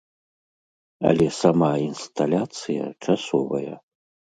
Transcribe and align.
Але 1.11 1.27
сама 1.41 1.71
інсталяцыя 1.85 2.93
часовая. 3.05 3.73